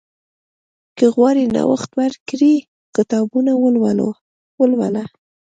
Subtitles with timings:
[0.97, 2.53] که غواړې نوښت وکړې،
[2.95, 3.51] کتابونه
[4.63, 5.03] ولوله.